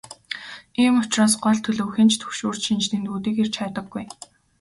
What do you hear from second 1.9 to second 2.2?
хэн ч